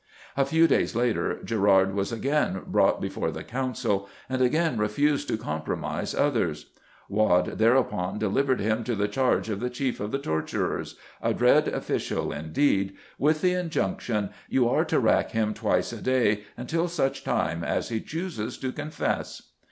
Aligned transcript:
A 0.35 0.45
few 0.45 0.67
days 0.67 0.95
later 0.95 1.37
Gerard 1.43 1.93
was 1.93 2.11
again 2.11 2.63
brought 2.65 2.99
before 2.99 3.29
the 3.29 3.43
Council, 3.43 4.09
and 4.27 4.41
again 4.41 4.79
refused 4.79 5.27
to 5.27 5.37
compromise 5.37 6.15
others. 6.15 6.71
Waad 7.07 7.59
thereupon 7.59 8.17
delivered 8.17 8.59
him 8.59 8.83
to 8.85 8.95
the 8.95 9.07
charge 9.07 9.47
of 9.47 9.59
the 9.59 9.69
chief 9.69 9.99
of 9.99 10.09
the 10.09 10.17
torturers 10.17 10.95
a 11.21 11.35
dread 11.35 11.67
official 11.67 12.31
indeed 12.31 12.95
with 13.19 13.41
the 13.41 13.53
injunction, 13.53 14.31
"You 14.49 14.67
are 14.69 14.85
to 14.85 14.99
rack 14.99 15.33
him 15.33 15.53
twice 15.53 15.93
a 15.93 16.01
day 16.01 16.45
until 16.57 16.87
such 16.87 17.23
time 17.23 17.63
as 17.63 17.89
he 17.89 18.01
chooses 18.01 18.57
to 18.57 18.71
confess." 18.71 19.49